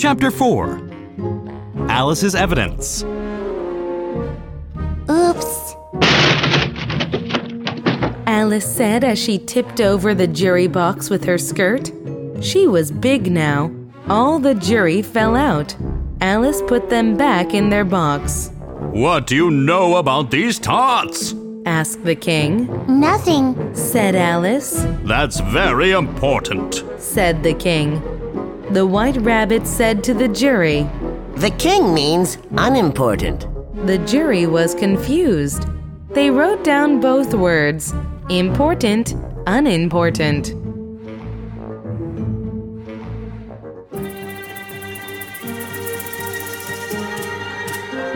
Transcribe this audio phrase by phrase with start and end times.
[0.00, 0.80] Chapter 4
[1.90, 3.02] Alice's Evidence.
[5.10, 5.74] Oops.
[8.26, 11.92] Alice said as she tipped over the jury box with her skirt.
[12.40, 13.70] She was big now.
[14.08, 15.76] All the jury fell out.
[16.22, 18.52] Alice put them back in their box.
[18.92, 21.34] What do you know about these tarts?
[21.66, 22.68] asked the king.
[22.88, 23.74] Nothing.
[23.74, 24.82] Said Alice.
[25.04, 26.84] That's very important.
[26.96, 28.19] Said the king.
[28.70, 30.88] The white rabbit said to the jury.
[31.38, 33.48] The king means unimportant.
[33.84, 35.64] The jury was confused.
[36.10, 37.92] They wrote down both words
[38.28, 39.16] important,
[39.48, 40.54] unimportant.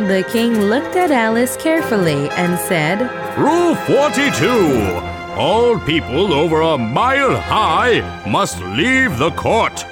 [0.06, 3.00] The king looked at Alice carefully and said,
[3.36, 5.00] Rule 42
[5.36, 9.84] All people over a mile high must leave the court.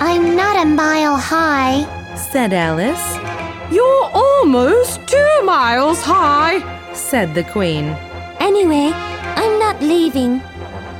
[0.00, 1.84] I'm not a mile high.
[2.16, 3.16] said Alice,
[3.72, 6.60] You're almost two miles high.
[6.94, 7.86] said the queen.
[8.40, 10.40] Anyway, I'm not leaving.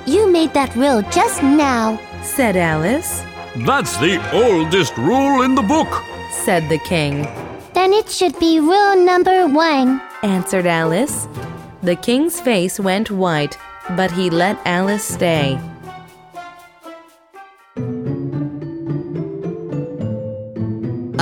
[0.07, 1.99] You made that rule just now.
[2.23, 3.23] said Alice,
[3.57, 5.89] That's the oldest rule in the book.
[6.45, 7.23] said the king,
[7.75, 10.01] Then it should be rule number one.
[10.23, 11.29] answered Alice.
[11.83, 13.57] The king's face went white,
[13.97, 15.59] but he let Alice stay.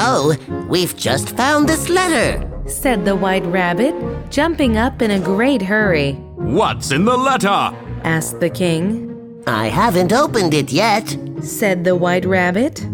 [0.07, 0.37] Oh,
[0.69, 2.47] we've just found this letter.
[2.67, 3.95] said the white rabbit,
[4.31, 6.13] jumping up in a great hurry.
[6.37, 7.73] What's in the letter?
[8.05, 9.43] asked the king.
[9.47, 11.17] I haven't opened it yet.
[11.41, 12.85] Said the white rabbit,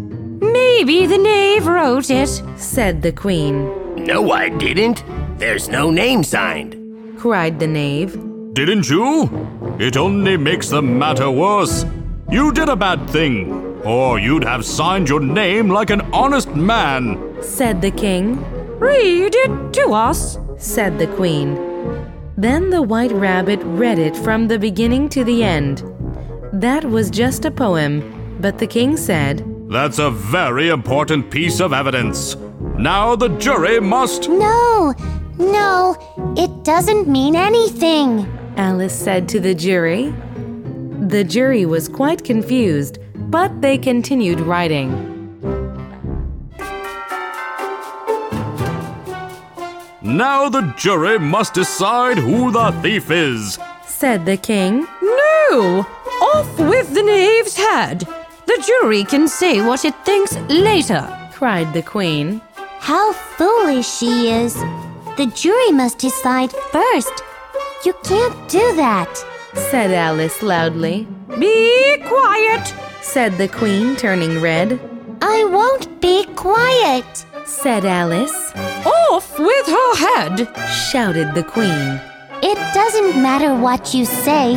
[0.40, 2.28] Maybe the knave wrote it.
[2.56, 3.68] said the queen.
[4.04, 5.02] No, I didn't.
[5.38, 6.76] There's no name signed.
[7.18, 8.12] Cried the knave,
[8.54, 9.28] Didn't you?
[9.78, 11.84] It only makes the matter worse.
[12.30, 17.18] You did a bad thing, or you'd have signed your name like an honest man.
[17.42, 18.38] said the king,
[18.78, 20.38] Read it to us.
[20.58, 21.54] said the queen.
[22.36, 25.82] Then the white rabbit read it from the beginning to the end.
[26.52, 31.72] That was just a poem, but the king said, That's a very important piece of
[31.72, 32.36] evidence.
[32.78, 34.28] Now the jury must.
[34.28, 34.94] No,
[35.38, 38.26] no, it doesn't mean anything.
[38.56, 40.12] Alice said to the jury.
[41.08, 42.98] The jury was quite confused,
[43.30, 44.90] but they continued writing.
[50.02, 53.58] Now the jury must decide who the thief is.
[53.86, 55.86] Said the king, No!
[56.34, 58.00] Off with the knave's head.
[58.46, 61.06] The jury can say what it thinks later.
[61.32, 62.40] cried the queen.
[62.80, 64.54] How foolish she is.
[65.16, 67.12] The jury must decide first.
[67.84, 69.12] You can't do that.
[69.70, 71.06] Said Alice loudly.
[71.38, 72.74] Be quiet.
[73.12, 74.78] Said the queen, turning red.
[75.20, 77.26] I won't be quiet.
[77.44, 78.52] Said Alice.
[78.86, 80.48] Off with her head.
[80.70, 82.00] Shouted the queen.
[82.40, 84.52] It doesn't matter what you say.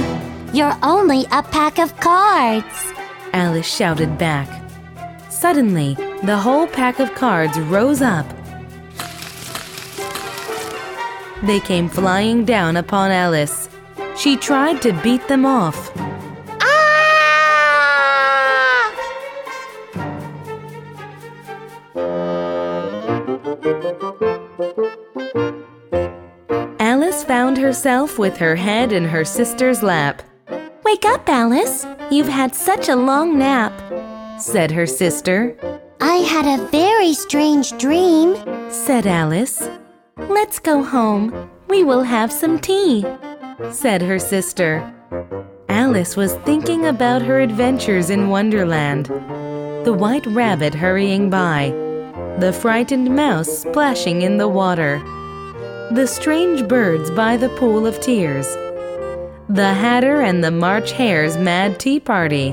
[0.53, 2.94] You're only a pack of cards.
[3.34, 4.47] Alice shouted back.
[5.31, 8.28] Suddenly, the whole pack of cards rose up.
[11.41, 13.68] They came flying down upon Alice.
[14.16, 15.91] She tried to beat them off.
[27.23, 30.22] Alice found herself with her head in her sister's lap.
[30.84, 31.88] Wake up, Alice.
[32.11, 33.72] You've had such a long nap,
[34.38, 35.56] said her sister.
[36.01, 38.35] I had a very strange dream.
[38.69, 39.69] Said Alice.
[40.17, 41.50] Let's go home.
[41.69, 43.06] We will have some tea,
[43.72, 44.84] said her sister.
[45.69, 49.05] Alice was thinking about her adventures in Wonderland.
[49.85, 51.72] The white rabbit hurrying by,
[52.40, 55.01] the frightened mouse splashing in the water,
[55.93, 58.47] the strange birds by the pool of tears,
[59.47, 62.49] the hatter and the March hare's mad tea party,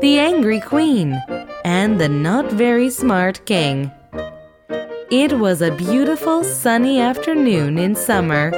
[0.00, 1.20] the angry queen,
[1.64, 3.90] and the not very smart king.
[5.10, 8.52] It was a beautiful sunny afternoon in summer.